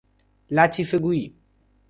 [0.51, 1.35] لطیفه گویی